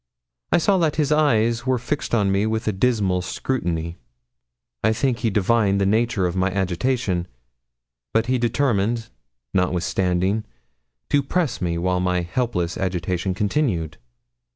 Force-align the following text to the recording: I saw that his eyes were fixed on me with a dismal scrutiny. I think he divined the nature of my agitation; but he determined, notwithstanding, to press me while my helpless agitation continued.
I 0.51 0.57
saw 0.57 0.79
that 0.79 0.95
his 0.95 1.11
eyes 1.11 1.67
were 1.67 1.77
fixed 1.77 2.15
on 2.15 2.31
me 2.31 2.47
with 2.47 2.67
a 2.67 2.71
dismal 2.71 3.21
scrutiny. 3.21 3.97
I 4.83 4.93
think 4.93 5.19
he 5.19 5.29
divined 5.29 5.79
the 5.79 5.85
nature 5.85 6.25
of 6.25 6.35
my 6.35 6.49
agitation; 6.49 7.27
but 8.11 8.25
he 8.25 8.39
determined, 8.39 9.09
notwithstanding, 9.53 10.43
to 11.11 11.21
press 11.21 11.61
me 11.61 11.77
while 11.77 11.99
my 11.99 12.21
helpless 12.21 12.79
agitation 12.79 13.35
continued. 13.35 13.97